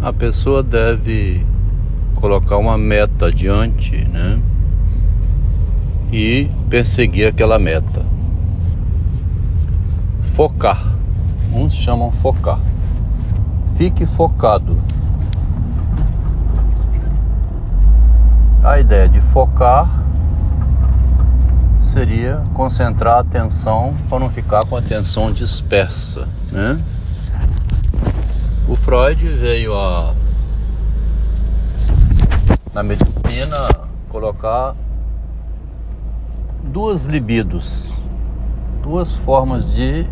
a 0.00 0.12
pessoa 0.12 0.62
deve 0.62 1.44
colocar 2.14 2.56
uma 2.56 2.78
meta 2.78 3.26
adiante, 3.26 3.96
né? 4.08 4.40
E 6.12 6.48
perseguir 6.70 7.28
aquela 7.28 7.58
meta. 7.58 8.04
Focar. 10.20 10.96
Uns 11.52 11.74
chamam 11.74 12.12
focar. 12.12 12.60
Fique 13.76 14.06
focado. 14.06 14.78
A 18.62 18.80
ideia 18.80 19.08
de 19.08 19.20
focar 19.20 20.04
seria 21.92 22.42
concentrar 22.54 23.16
a 23.16 23.20
atenção 23.20 23.94
para 24.08 24.18
não 24.18 24.30
ficar 24.30 24.64
com 24.66 24.76
a 24.76 24.78
atenção 24.78 25.32
dispersa, 25.32 26.28
né? 26.52 26.78
O 28.68 28.76
Freud 28.76 29.26
veio 29.26 29.74
a 29.74 30.12
na 32.74 32.82
medicina 32.82 33.66
colocar 34.10 34.74
duas 36.64 37.06
libidos, 37.06 37.94
duas 38.82 39.16
formas 39.16 39.64
de 39.64 40.06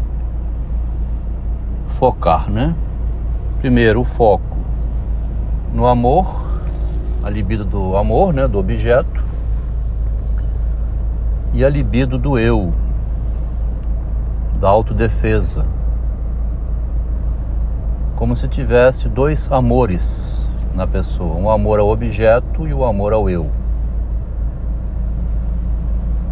focar, 1.98 2.50
né? 2.50 2.74
Primeiro, 3.60 4.00
o 4.00 4.04
foco 4.04 4.56
no 5.74 5.86
amor, 5.86 6.46
a 7.22 7.28
libido 7.28 7.62
do 7.62 7.94
amor, 7.94 8.32
né, 8.32 8.48
do 8.48 8.58
objeto, 8.58 9.22
e 11.52 11.62
a 11.62 11.68
libido 11.68 12.16
do 12.16 12.38
eu, 12.38 12.72
da 14.58 14.70
autodefesa. 14.70 15.66
Como 18.16 18.34
se 18.34 18.48
tivesse 18.48 19.10
dois 19.10 19.52
amores 19.52 20.50
na 20.74 20.86
pessoa, 20.86 21.36
um 21.36 21.50
amor 21.50 21.78
ao 21.78 21.88
objeto 21.88 22.66
e 22.66 22.72
o 22.72 22.78
um 22.78 22.84
amor 22.84 23.12
ao 23.12 23.28
eu. 23.28 23.50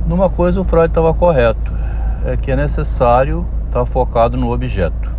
Numa 0.07 0.31
coisa 0.31 0.63
o 0.63 0.65
Freud 0.65 0.89
estava 0.89 1.13
correto, 1.13 1.71
é 2.25 2.39
que 2.39 2.51
é 2.51 2.57
necessário 2.57 3.47
estar 3.67 3.85
focado 3.85 4.35
no 4.35 4.51
objeto. 4.51 5.13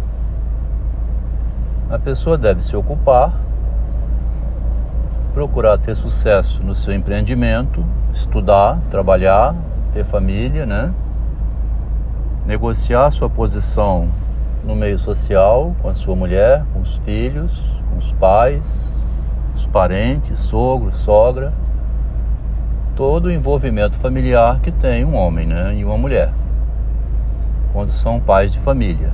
A 1.88 1.99
pessoa 1.99 2.35
deve 2.35 2.63
se 2.63 2.75
ocupar, 2.75 3.31
procurar 5.35 5.77
ter 5.77 5.95
sucesso 5.95 6.66
no 6.66 6.73
seu 6.73 6.95
empreendimento, 6.95 7.85
estudar, 8.11 8.79
trabalhar, 8.89 9.53
ter 9.94 10.03
família, 10.03 10.66
né? 10.66 10.91
Negociar 12.44 13.11
sua 13.11 13.29
posição 13.29 14.09
no 14.66 14.75
meio 14.75 14.97
social 14.97 15.75
com 15.81 15.89
a 15.89 15.95
sua 15.95 16.16
mulher, 16.16 16.63
com 16.73 16.81
os 16.81 16.97
filhos, 16.97 17.61
com 17.89 17.97
os 17.97 18.11
pais, 18.13 18.94
os 19.55 19.66
parentes, 19.67 20.39
sogro, 20.39 20.91
sogra, 20.94 21.53
todo 22.95 23.27
o 23.27 23.31
envolvimento 23.31 23.97
familiar 23.97 24.59
que 24.61 24.72
tem 24.72 25.05
um 25.05 25.16
homem, 25.16 25.45
né, 25.45 25.75
e 25.75 25.85
uma 25.85 25.97
mulher, 25.97 26.31
quando 27.72 27.91
são 27.91 28.19
pais 28.19 28.52
de 28.52 28.59
família. 28.59 29.11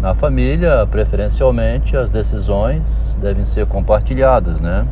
Na 0.00 0.14
família, 0.14 0.86
preferencialmente, 0.90 1.96
as 1.96 2.10
decisões 2.10 3.16
devem 3.20 3.44
ser 3.44 3.66
compartilhadas, 3.66 4.60
né? 4.60 4.86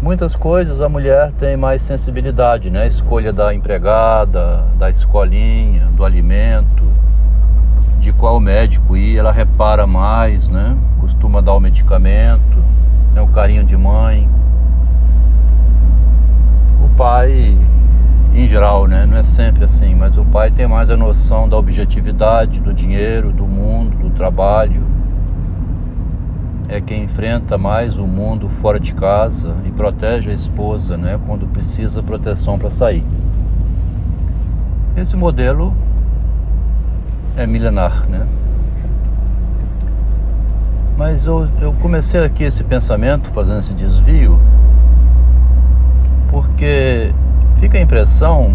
Muitas 0.00 0.36
coisas 0.36 0.80
a 0.80 0.88
mulher 0.88 1.32
tem 1.38 1.56
mais 1.56 1.82
sensibilidade, 1.82 2.70
né? 2.70 2.82
A 2.82 2.86
escolha 2.86 3.32
da 3.32 3.54
empregada, 3.54 4.64
da 4.78 4.88
escolinha, 4.88 5.86
do 5.96 6.04
alimento, 6.04 6.84
de 7.98 8.12
qual 8.12 8.38
médico 8.38 8.96
ir, 8.96 9.18
ela 9.18 9.32
repara 9.32 9.86
mais, 9.86 10.48
né? 10.48 10.76
Costuma 11.00 11.40
dar 11.40 11.54
o 11.54 11.60
medicamento, 11.60 12.58
né? 13.12 13.20
o 13.20 13.28
carinho 13.28 13.64
de 13.64 13.76
mãe. 13.76 14.28
O 16.84 16.88
pai, 16.96 17.56
em 18.34 18.48
geral, 18.48 18.86
né? 18.86 19.04
Não 19.04 19.16
é 19.16 19.22
sempre 19.22 19.64
assim, 19.64 19.94
mas 19.94 20.16
o 20.16 20.24
pai 20.24 20.50
tem 20.50 20.66
mais 20.68 20.90
a 20.90 20.96
noção 20.96 21.48
da 21.48 21.56
objetividade, 21.56 22.60
do 22.60 22.72
dinheiro, 22.72 23.32
do 23.32 23.46
mundo, 23.46 23.96
do 23.96 24.10
trabalho 24.10 24.97
é 26.68 26.80
quem 26.80 27.04
enfrenta 27.04 27.56
mais 27.56 27.96
o 27.96 28.06
mundo 28.06 28.48
fora 28.48 28.78
de 28.78 28.92
casa 28.92 29.54
e 29.64 29.70
protege 29.70 30.30
a 30.30 30.34
esposa, 30.34 30.96
né, 30.96 31.18
quando 31.26 31.46
precisa 31.46 32.02
proteção 32.02 32.58
para 32.58 32.70
sair. 32.70 33.04
Esse 34.96 35.16
modelo 35.16 35.74
é 37.36 37.46
milenar, 37.46 38.06
né? 38.08 38.26
Mas 40.96 41.24
eu, 41.24 41.48
eu 41.60 41.72
comecei 41.74 42.22
aqui 42.22 42.42
esse 42.42 42.64
pensamento, 42.64 43.30
fazendo 43.30 43.60
esse 43.60 43.72
desvio, 43.72 44.38
porque 46.30 47.14
fica 47.60 47.78
a 47.78 47.80
impressão 47.80 48.52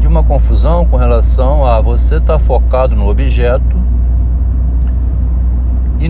de 0.00 0.06
uma 0.06 0.24
confusão 0.24 0.84
com 0.84 0.96
relação 0.96 1.64
a 1.64 1.80
você 1.80 2.16
estar 2.16 2.34
tá 2.34 2.38
focado 2.38 2.96
no 2.96 3.08
objeto 3.08 3.89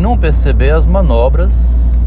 não 0.00 0.16
perceber 0.16 0.70
as 0.70 0.86
manobras 0.86 2.04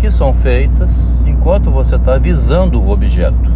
que 0.00 0.10
são 0.10 0.34
feitas 0.34 1.24
enquanto 1.26 1.70
você 1.70 1.96
está 1.96 2.18
visando 2.18 2.82
o 2.82 2.90
objeto. 2.90 3.54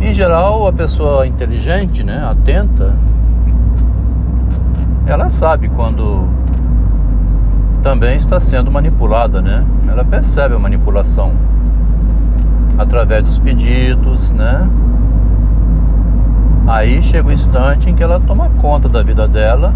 Em 0.00 0.12
geral, 0.12 0.66
a 0.66 0.72
pessoa 0.72 1.26
inteligente, 1.26 2.02
né, 2.02 2.26
atenta, 2.28 2.94
ela 5.06 5.30
sabe 5.30 5.68
quando 5.68 6.28
também 7.82 8.16
está 8.16 8.38
sendo 8.38 8.70
manipulada, 8.70 9.40
né? 9.40 9.64
Ela 9.88 10.04
percebe 10.04 10.54
a 10.54 10.58
manipulação 10.58 11.32
através 12.78 13.24
dos 13.24 13.38
pedidos, 13.38 14.30
né? 14.32 14.68
Aí 16.70 17.02
chega 17.02 17.28
o 17.28 17.32
instante 17.32 17.90
em 17.90 17.96
que 17.96 18.02
ela 18.02 18.20
toma 18.20 18.48
conta 18.60 18.88
da 18.88 19.02
vida 19.02 19.26
dela 19.26 19.74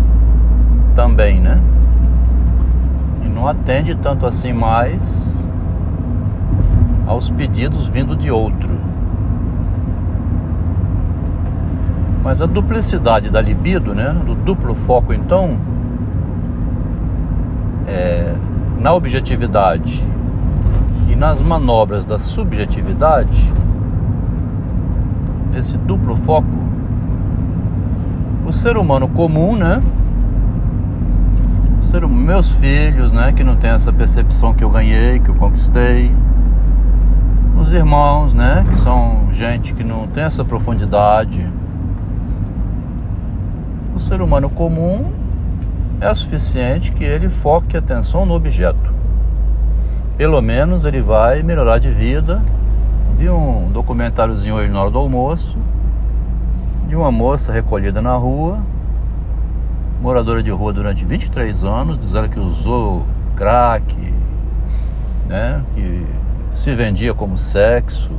também, 0.95 1.41
né? 1.41 1.61
E 3.25 3.29
não 3.29 3.49
atende 3.49 3.97
tanto 3.97 4.25
assim 4.25 4.53
mais 4.53 5.51
aos 7.05 7.29
pedidos 7.29 7.89
vindo 7.89 8.15
de 8.15 8.31
outro. 8.31 8.71
Mas 12.23 12.41
a 12.41 12.47
duplicidade 12.47 13.29
da 13.29 13.41
libido, 13.41 13.93
né? 13.93 14.15
Do 14.25 14.37
duplo 14.37 14.77
foco, 14.77 15.13
então, 15.13 15.59
é, 17.89 18.37
na 18.79 18.95
objetividade 18.95 20.07
e 21.11 21.17
nas 21.17 21.41
manobras 21.41 22.05
da 22.05 22.21
subjetividade, 22.21 23.53
esse 25.57 25.77
duplo 25.77 26.15
foco 26.15 26.64
o 28.47 28.53
ser 28.53 28.77
humano 28.77 29.09
comum, 29.09 29.57
né? 29.57 29.83
Ser, 31.83 32.07
meus 32.07 32.53
filhos, 32.53 33.11
né? 33.11 33.33
Que 33.33 33.43
não 33.43 33.57
tem 33.57 33.71
essa 33.71 33.93
percepção 33.93 34.53
que 34.53 34.63
eu 34.63 34.71
ganhei, 34.71 35.19
que 35.19 35.31
eu 35.31 35.35
conquistei. 35.35 36.13
Os 37.59 37.73
irmãos, 37.73 38.35
né? 38.35 38.65
Que 38.69 38.79
são 38.81 39.29
gente 39.33 39.73
que 39.73 39.83
não 39.83 40.07
tem 40.07 40.25
essa 40.25 40.45
profundidade. 40.45 41.47
O 43.97 44.01
ser 44.01 44.21
humano 44.21 44.51
comum 44.51 45.11
é 46.01 46.13
suficiente 46.13 46.93
que 46.93 47.05
ele 47.05 47.29
foque 47.29 47.77
atenção 47.77 48.27
no 48.27 48.35
objeto. 48.35 48.93
Pelo 50.19 50.41
menos 50.43 50.85
ele 50.85 51.01
vai 51.01 51.43
melhorar 51.43 51.79
de 51.79 51.89
vida. 51.89 52.43
Vi 53.17 53.31
um 53.31 53.71
documentáriozinho 53.73 54.57
hoje 54.57 54.71
na 54.71 54.83
hora 54.83 54.91
do 54.91 54.99
almoço 54.99 55.57
de 56.95 56.99
uma 56.99 57.11
moça 57.11 57.53
recolhida 57.53 58.01
na 58.01 58.15
rua, 58.15 58.61
moradora 60.01 60.41
de 60.41 60.51
rua 60.53 60.73
durante 60.73 61.05
23 61.05 61.65
anos, 61.65 61.99
dizendo 61.99 62.29
que 62.29 62.39
usou 62.39 63.05
crack, 63.35 63.97
né, 65.27 65.61
que 65.75 66.07
se 66.55 66.73
vendia 66.73 67.13
como 67.13 67.37
sexo. 67.37 68.13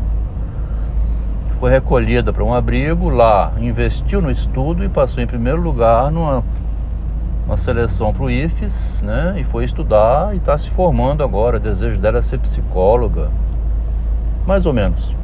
Foi 1.57 1.71
recolhida 1.71 2.33
para 2.33 2.43
um 2.43 2.53
abrigo, 2.53 3.07
lá 3.07 3.53
investiu 3.61 4.21
no 4.21 4.29
estudo 4.29 4.83
e 4.83 4.89
passou 4.89 5.23
em 5.23 5.27
primeiro 5.27 5.61
lugar 5.61 6.11
numa 6.11 6.43
uma 7.47 7.55
seleção 7.55 8.11
para 8.11 8.23
o 8.23 8.29
IFES, 8.29 9.03
né, 9.03 9.35
e 9.37 9.45
foi 9.45 9.63
estudar 9.63 10.33
e 10.33 10.37
está 10.37 10.57
se 10.57 10.69
formando 10.69 11.23
agora. 11.23 11.55
O 11.55 11.61
desejo 11.61 11.97
dela 11.97 12.17
é 12.17 12.21
ser 12.21 12.39
psicóloga, 12.39 13.29
mais 14.45 14.65
ou 14.65 14.73
menos. 14.73 15.15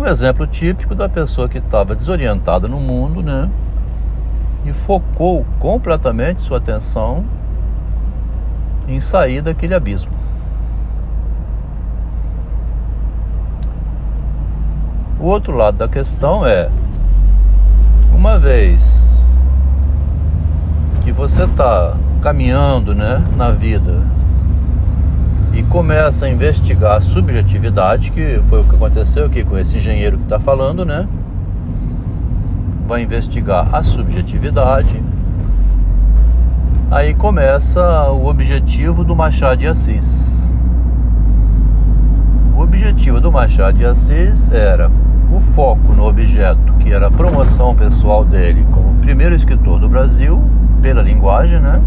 Um 0.00 0.06
exemplo 0.06 0.46
típico 0.46 0.94
da 0.94 1.10
pessoa 1.10 1.46
que 1.46 1.58
estava 1.58 1.94
desorientada 1.94 2.66
no 2.66 2.80
mundo, 2.80 3.22
né? 3.22 3.50
E 4.64 4.72
focou 4.72 5.44
completamente 5.58 6.40
sua 6.40 6.56
atenção 6.56 7.22
em 8.88 8.98
sair 8.98 9.42
daquele 9.42 9.74
abismo. 9.74 10.10
O 15.20 15.26
outro 15.26 15.54
lado 15.54 15.76
da 15.76 15.86
questão 15.86 16.46
é 16.46 16.70
Uma 18.14 18.38
vez 18.38 19.28
que 21.02 21.12
você 21.12 21.44
está 21.44 21.94
caminhando 22.22 22.94
né, 22.94 23.22
na 23.36 23.50
vida 23.50 23.99
e 25.52 25.62
começa 25.64 26.26
a 26.26 26.28
investigar 26.28 26.96
a 26.96 27.00
subjetividade, 27.00 28.12
que 28.12 28.40
foi 28.48 28.60
o 28.60 28.64
que 28.64 28.76
aconteceu 28.76 29.26
aqui 29.26 29.44
com 29.44 29.58
esse 29.58 29.78
engenheiro 29.78 30.16
que 30.16 30.24
está 30.24 30.38
falando, 30.38 30.84
né? 30.84 31.06
Vai 32.86 33.02
investigar 33.02 33.68
a 33.74 33.82
subjetividade. 33.82 35.02
Aí 36.90 37.14
começa 37.14 38.10
o 38.10 38.26
objetivo 38.26 39.04
do 39.04 39.14
Machado 39.14 39.58
de 39.58 39.66
Assis. 39.66 40.52
O 42.56 42.62
objetivo 42.62 43.20
do 43.20 43.30
Machado 43.30 43.78
de 43.78 43.84
Assis 43.84 44.50
era 44.52 44.90
o 45.32 45.40
foco 45.54 45.92
no 45.92 46.06
objeto, 46.06 46.72
que 46.80 46.92
era 46.92 47.06
a 47.06 47.10
promoção 47.10 47.74
pessoal 47.74 48.24
dele 48.24 48.66
como 48.72 48.94
primeiro 49.00 49.34
escritor 49.34 49.78
do 49.78 49.88
Brasil, 49.88 50.40
pela 50.82 51.02
linguagem, 51.02 51.60
né? 51.60 51.80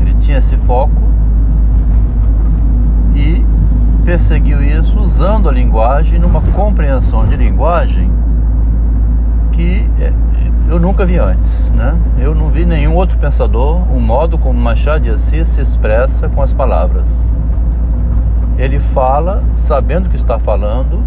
Ele 0.00 0.14
tinha 0.14 0.38
esse 0.38 0.56
foco 0.58 1.11
e 3.14 3.44
perseguiu 4.04 4.62
isso 4.62 4.98
usando 4.98 5.48
a 5.48 5.52
linguagem 5.52 6.18
numa 6.18 6.40
compreensão 6.40 7.26
de 7.26 7.36
linguagem 7.36 8.10
que 9.52 9.88
é, 10.00 10.12
eu 10.68 10.80
nunca 10.80 11.04
vi 11.04 11.18
antes, 11.18 11.70
né? 11.72 11.94
Eu 12.18 12.34
não 12.34 12.48
vi 12.48 12.64
nenhum 12.64 12.94
outro 12.94 13.18
pensador, 13.18 13.82
o 13.92 14.00
modo 14.00 14.38
como 14.38 14.58
Machado 14.58 15.00
de 15.00 15.10
Assis 15.10 15.48
se 15.48 15.60
expressa 15.60 16.28
com 16.28 16.42
as 16.42 16.52
palavras. 16.52 17.30
Ele 18.58 18.80
fala 18.80 19.42
sabendo 19.54 20.08
que 20.08 20.16
está 20.16 20.38
falando, 20.38 21.02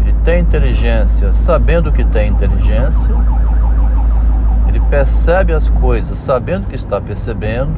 ele 0.00 0.14
tem 0.24 0.40
inteligência 0.40 1.34
sabendo 1.34 1.92
que 1.92 2.04
tem 2.04 2.30
inteligência, 2.30 3.14
ele 4.68 4.80
percebe 4.80 5.52
as 5.52 5.68
coisas 5.68 6.16
sabendo 6.18 6.66
que 6.66 6.76
está 6.76 7.00
percebendo, 7.00 7.72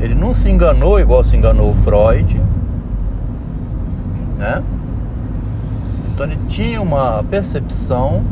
ele 0.00 0.14
não 0.14 0.32
se 0.32 0.48
enganou 0.48 1.00
igual 1.00 1.24
se 1.24 1.36
enganou 1.36 1.74
Freud, 1.84 2.40
né? 4.36 4.62
Então 6.12 6.26
ele 6.26 6.38
tinha 6.48 6.80
uma 6.80 7.22
percepção 7.24 8.22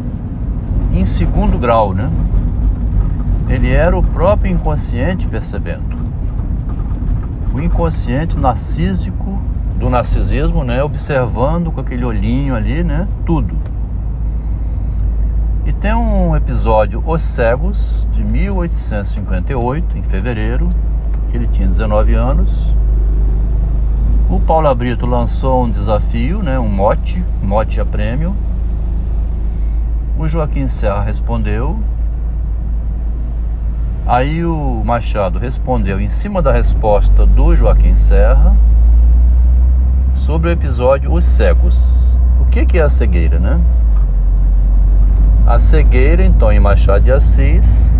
em 0.92 1.04
segundo 1.04 1.58
grau, 1.58 1.92
né? 1.92 2.10
Ele 3.48 3.70
era 3.70 3.96
o 3.96 4.02
próprio 4.02 4.52
inconsciente 4.52 5.26
percebendo. 5.26 5.96
O 7.54 7.60
inconsciente 7.60 8.36
narcísico 8.38 9.40
do 9.78 9.88
narcisismo, 9.88 10.64
né? 10.64 10.82
Observando 10.82 11.70
com 11.70 11.80
aquele 11.80 12.04
olhinho 12.04 12.54
ali, 12.54 12.82
né? 12.82 13.06
Tudo. 13.24 13.54
E 15.64 15.72
tem 15.72 15.94
um 15.94 16.34
episódio 16.36 17.02
Os 17.04 17.22
Cegos, 17.22 18.06
de 18.12 18.22
1858, 18.24 19.98
em 19.98 20.02
fevereiro, 20.02 20.68
ele 21.36 21.46
tinha 21.46 21.68
19 21.68 22.14
anos. 22.14 22.74
O 24.28 24.40
Paulo 24.40 24.74
Brito 24.74 25.06
lançou 25.06 25.64
um 25.64 25.70
desafio, 25.70 26.42
né, 26.42 26.58
um 26.58 26.68
mote, 26.68 27.22
mote 27.42 27.80
a 27.80 27.84
prêmio. 27.84 28.34
O 30.18 30.26
Joaquim 30.26 30.66
Serra 30.66 31.02
respondeu. 31.02 31.78
Aí 34.06 34.44
o 34.44 34.82
Machado 34.84 35.38
respondeu 35.38 36.00
em 36.00 36.08
cima 36.08 36.40
da 36.40 36.50
resposta 36.50 37.26
do 37.26 37.54
Joaquim 37.54 37.96
Serra 37.96 38.56
sobre 40.14 40.48
o 40.48 40.52
episódio 40.52 41.12
Os 41.12 41.24
Cegos. 41.24 42.16
O 42.40 42.46
que, 42.46 42.64
que 42.64 42.78
é 42.78 42.82
a 42.82 42.88
cegueira, 42.88 43.38
né? 43.38 43.60
A 45.46 45.58
cegueira, 45.58 46.24
então, 46.24 46.50
em 46.50 46.58
Machado 46.58 47.04
de 47.04 47.12
Assis, 47.12 47.92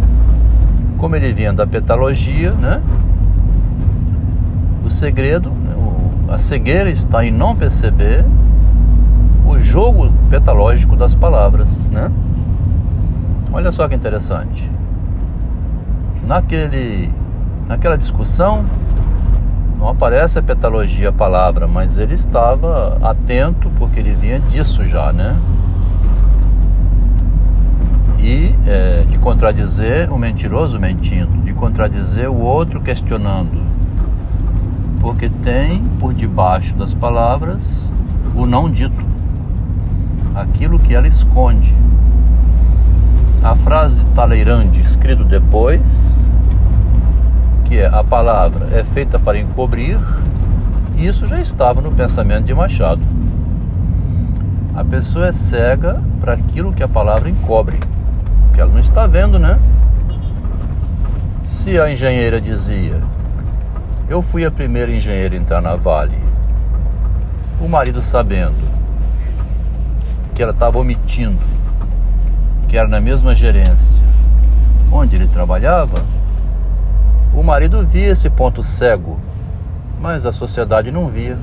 como 0.98 1.14
ele 1.14 1.32
vinha 1.32 1.52
da 1.52 1.66
petalogia, 1.66 2.52
né? 2.52 2.82
Segredo, 4.96 5.52
a 6.26 6.38
cegueira 6.38 6.88
está 6.88 7.22
em 7.22 7.30
não 7.30 7.54
perceber 7.54 8.24
o 9.46 9.58
jogo 9.58 10.10
petalógico 10.30 10.96
das 10.96 11.14
palavras, 11.14 11.90
né? 11.90 12.10
Olha 13.52 13.70
só 13.70 13.86
que 13.86 13.94
interessante. 13.94 14.70
Naquele, 16.26 17.12
naquela 17.68 17.98
discussão, 17.98 18.64
não 19.78 19.90
aparece 19.90 20.38
a 20.38 20.42
petalogia 20.42 21.10
a 21.10 21.12
palavra, 21.12 21.68
mas 21.68 21.98
ele 21.98 22.14
estava 22.14 22.96
atento 23.02 23.70
porque 23.78 24.00
ele 24.00 24.14
vinha 24.14 24.40
disso 24.40 24.88
já, 24.88 25.12
né? 25.12 25.38
E 28.18 28.54
é, 28.66 29.04
de 29.06 29.18
contradizer 29.18 30.10
o 30.10 30.16
mentiroso 30.18 30.80
mentindo, 30.80 31.36
de 31.42 31.52
contradizer 31.52 32.30
o 32.30 32.40
outro 32.40 32.80
questionando 32.80 33.65
porque 35.00 35.28
tem 35.28 35.82
por 36.00 36.14
debaixo 36.14 36.74
das 36.76 36.92
palavras 36.92 37.94
o 38.34 38.44
não 38.44 38.70
dito, 38.70 39.04
aquilo 40.34 40.78
que 40.78 40.94
ela 40.94 41.08
esconde. 41.08 41.74
A 43.42 43.54
frase 43.54 44.02
de 44.02 44.10
Talleyrand, 44.12 44.74
escrito 44.76 45.24
depois, 45.24 46.28
que 47.64 47.78
é 47.78 47.86
a 47.86 48.02
palavra 48.02 48.68
é 48.72 48.84
feita 48.84 49.18
para 49.18 49.38
encobrir, 49.38 49.98
isso 50.96 51.26
já 51.26 51.40
estava 51.40 51.80
no 51.80 51.92
pensamento 51.92 52.44
de 52.44 52.54
Machado. 52.54 53.02
A 54.74 54.84
pessoa 54.84 55.28
é 55.28 55.32
cega 55.32 56.02
para 56.20 56.34
aquilo 56.34 56.72
que 56.72 56.82
a 56.82 56.88
palavra 56.88 57.30
encobre, 57.30 57.78
que 58.52 58.60
ela 58.60 58.72
não 58.72 58.80
está 58.80 59.06
vendo, 59.06 59.38
né? 59.38 59.58
Se 61.44 61.78
a 61.78 61.90
engenheira 61.90 62.40
dizia 62.40 63.00
eu 64.08 64.22
fui 64.22 64.44
a 64.44 64.50
primeira 64.50 64.92
engenheira 64.92 65.34
a 65.34 65.38
entrar 65.38 65.60
na 65.60 65.74
Vale. 65.74 66.18
O 67.60 67.68
marido 67.68 68.00
sabendo 68.00 68.54
que 70.34 70.42
ela 70.42 70.52
estava 70.52 70.78
omitindo, 70.78 71.42
que 72.68 72.76
era 72.76 72.86
na 72.86 73.00
mesma 73.00 73.34
gerência 73.34 74.04
onde 74.92 75.16
ele 75.16 75.26
trabalhava, 75.26 75.96
o 77.34 77.42
marido 77.42 77.84
via 77.84 78.08
esse 78.08 78.30
ponto 78.30 78.62
cego, 78.62 79.18
mas 80.00 80.24
a 80.24 80.32
sociedade 80.32 80.92
não 80.92 81.08
via. 81.08 81.36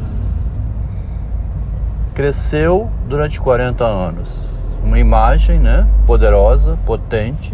Cresceu 2.15 2.89
durante 3.07 3.39
40 3.41 3.83
anos 3.83 4.53
uma 4.83 4.99
imagem 4.99 5.59
né, 5.59 5.87
poderosa, 6.05 6.77
potente, 6.85 7.53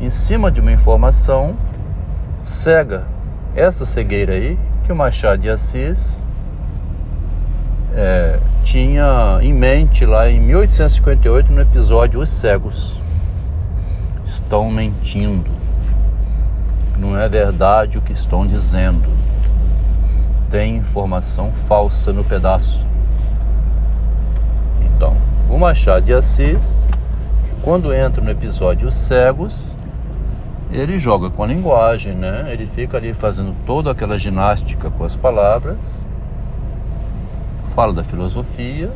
em 0.00 0.10
cima 0.10 0.50
de 0.50 0.60
uma 0.60 0.70
informação 0.70 1.56
cega 2.42 3.15
essa 3.56 3.86
cegueira 3.86 4.34
aí 4.34 4.58
que 4.84 4.92
o 4.92 4.96
Machado 4.96 5.40
de 5.40 5.48
Assis 5.48 6.24
é, 7.94 8.38
tinha 8.62 9.38
em 9.40 9.52
mente 9.54 10.04
lá 10.04 10.28
em 10.28 10.38
1858 10.38 11.50
no 11.50 11.62
episódio 11.62 12.20
Os 12.20 12.28
Cegos. 12.28 12.94
Estão 14.26 14.70
mentindo. 14.70 15.50
Não 16.98 17.18
é 17.18 17.26
verdade 17.28 17.96
o 17.96 18.02
que 18.02 18.12
estão 18.12 18.46
dizendo. 18.46 19.08
Tem 20.50 20.76
informação 20.76 21.50
falsa 21.66 22.12
no 22.12 22.22
pedaço. 22.22 22.84
Então, 24.84 25.16
o 25.48 25.58
Machado 25.58 26.04
de 26.04 26.12
Assis, 26.12 26.86
quando 27.62 27.92
entra 27.92 28.22
no 28.22 28.30
episódio 28.30 28.88
Os 28.88 28.94
Cegos, 28.94 29.74
ele 30.76 30.98
joga 30.98 31.30
com 31.30 31.42
a 31.42 31.46
linguagem, 31.46 32.14
né? 32.14 32.48
Ele 32.52 32.66
fica 32.66 32.98
ali 32.98 33.14
fazendo 33.14 33.56
toda 33.64 33.90
aquela 33.90 34.18
ginástica 34.18 34.90
com 34.90 35.04
as 35.04 35.16
palavras, 35.16 36.06
fala 37.74 37.94
da 37.94 38.04
filosofia. 38.04 38.90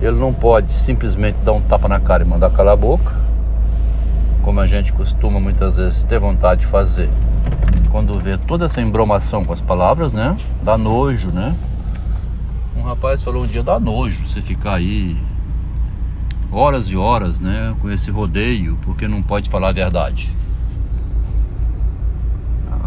Ele 0.00 0.16
não 0.16 0.32
pode 0.32 0.70
simplesmente 0.72 1.38
dar 1.38 1.52
um 1.52 1.62
tapa 1.62 1.88
na 1.88 1.98
cara 1.98 2.22
e 2.22 2.26
mandar 2.26 2.50
calar 2.50 2.74
a 2.74 2.76
boca, 2.76 3.16
como 4.42 4.60
a 4.60 4.66
gente 4.66 4.92
costuma 4.92 5.40
muitas 5.40 5.76
vezes 5.76 6.04
ter 6.04 6.18
vontade 6.18 6.60
de 6.60 6.66
fazer. 6.66 7.08
Quando 7.90 8.20
vê 8.20 8.36
toda 8.36 8.66
essa 8.66 8.82
embromação 8.82 9.42
com 9.42 9.54
as 9.54 9.62
palavras, 9.62 10.12
né? 10.12 10.36
Dá 10.62 10.76
nojo, 10.76 11.28
né? 11.28 11.56
Um 12.76 12.82
rapaz 12.82 13.22
falou 13.22 13.44
um 13.44 13.46
dia, 13.46 13.62
dá 13.62 13.80
nojo 13.80 14.26
você 14.26 14.42
ficar 14.42 14.74
aí 14.74 15.16
horas 16.52 16.88
e 16.88 16.96
horas, 16.96 17.40
né? 17.40 17.74
Com 17.80 17.90
esse 17.90 18.10
rodeio, 18.10 18.78
porque 18.82 19.08
não 19.08 19.22
pode 19.22 19.48
falar 19.48 19.70
a 19.70 19.72
verdade 19.72 20.30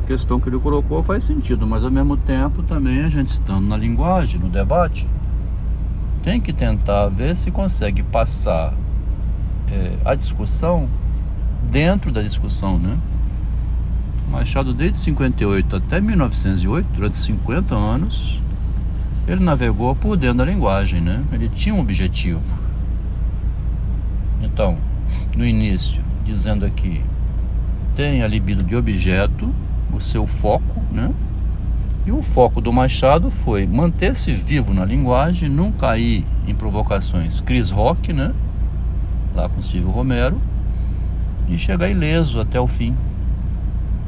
questão 0.08 0.40
que 0.40 0.50
ele 0.50 0.60
colocou 0.60 1.02
faz 1.04 1.24
sentido, 1.24 1.66
mas 1.66 1.84
ao 1.84 1.92
mesmo 1.92 2.18
tempo 2.18 2.62
também 2.64 3.04
a 3.04 3.10
gente 3.10 3.30
estando 3.30 3.68
na 3.68 3.78
linguagem, 3.78 4.40
no 4.40 4.50
debate, 4.50 5.08
tem 6.24 6.40
que 6.40 6.54
tentar 6.54 7.08
ver 7.08 7.36
se 7.36 7.50
consegue 7.52 8.04
passar 8.04 8.74
é, 9.72 9.98
a 10.04 10.14
discussão 10.14 10.88
dentro 11.70 12.12
da 12.12 12.22
discussão, 12.22 12.78
né? 12.78 12.98
Machado 14.30 14.74
desde 14.74 14.98
58 15.00 15.76
até 15.76 16.00
1908, 16.00 16.88
durante 16.94 17.18
50 17.18 17.76
anos, 17.76 18.42
ele 19.28 19.44
navegou 19.44 19.96
por 19.96 20.16
dentro 20.18 20.40
da 20.40 20.46
linguagem, 20.46 21.02
né? 21.02 21.24
Ele 21.32 21.50
tinha 21.50 21.74
um 21.74 21.80
objetivo. 21.80 22.42
Então, 24.42 24.78
no 25.36 25.46
início, 25.46 26.02
dizendo 26.26 26.66
aqui, 26.66 27.02
tem 27.96 28.24
a 28.24 28.28
libido 28.28 28.64
de 28.64 28.76
objeto, 28.76 29.54
o 29.94 30.00
seu 30.00 30.26
foco, 30.26 30.82
né? 30.92 31.12
E 32.06 32.12
o 32.12 32.22
foco 32.22 32.60
do 32.60 32.74
Machado 32.74 33.30
foi 33.30 33.68
manter-se 33.68 34.34
vivo 34.34 34.74
na 34.74 34.84
linguagem, 34.84 35.48
não 35.48 35.72
cair 35.72 36.26
em 36.48 36.56
provocações 36.56 37.40
Chris 37.42 37.70
Rock, 37.70 38.12
né? 38.12 38.34
Lá 39.36 39.48
com 39.48 39.62
Steve 39.62 39.86
Romero, 39.86 40.42
e 41.48 41.58
chegar 41.58 41.90
ileso 41.90 42.40
até 42.40 42.60
o 42.60 42.68
fim. 42.68 42.96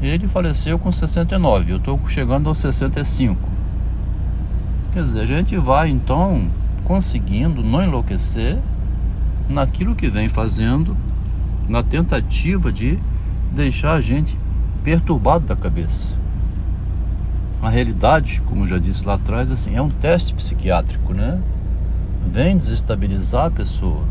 Ele 0.02 0.26
faleceu 0.26 0.78
com 0.78 0.90
69, 0.90 1.72
eu 1.72 1.76
estou 1.76 2.00
chegando 2.08 2.48
aos 2.48 2.58
65. 2.58 3.48
Quer 4.92 5.02
dizer, 5.02 5.20
a 5.20 5.26
gente 5.26 5.56
vai 5.56 5.88
então 5.88 6.48
conseguindo 6.84 7.62
não 7.62 7.82
enlouquecer 7.82 8.58
naquilo 9.48 9.94
que 9.94 10.08
vem 10.08 10.28
fazendo, 10.28 10.96
na 11.68 11.82
tentativa 11.82 12.70
de 12.70 12.98
deixar 13.52 13.92
a 13.94 14.00
gente 14.00 14.36
perturbado 14.84 15.46
da 15.46 15.56
cabeça. 15.56 16.14
A 17.62 17.70
realidade, 17.70 18.42
como 18.44 18.68
já 18.68 18.76
disse 18.76 19.06
lá 19.06 19.14
atrás, 19.14 19.50
assim, 19.50 19.74
é 19.74 19.80
um 19.80 19.88
teste 19.88 20.34
psiquiátrico, 20.34 21.14
né? 21.14 21.40
Vem 22.30 22.58
desestabilizar 22.58 23.46
a 23.46 23.50
pessoa. 23.50 24.02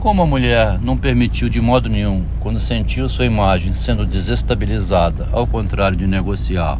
Como 0.00 0.20
a 0.20 0.26
mulher 0.26 0.80
não 0.80 0.96
permitiu 0.96 1.48
de 1.48 1.60
modo 1.60 1.88
nenhum, 1.88 2.24
quando 2.40 2.58
sentiu 2.58 3.08
sua 3.08 3.24
imagem 3.24 3.72
sendo 3.72 4.04
desestabilizada, 4.04 5.28
ao 5.30 5.46
contrário 5.46 5.96
de 5.96 6.06
negociar, 6.06 6.78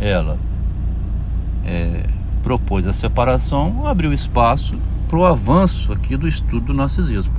ela 0.00 0.38
é, 1.66 2.04
propôs 2.42 2.86
a 2.86 2.92
separação, 2.92 3.86
abriu 3.86 4.12
espaço 4.12 4.76
para 5.08 5.18
o 5.18 5.24
avanço 5.24 5.92
aqui 5.92 6.16
do 6.16 6.28
estudo 6.28 6.66
do 6.66 6.74
narcisismo. 6.74 7.34